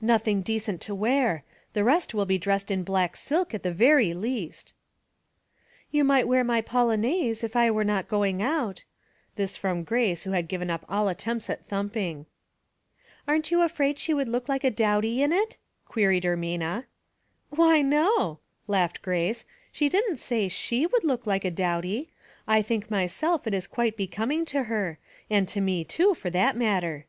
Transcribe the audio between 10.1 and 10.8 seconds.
who had given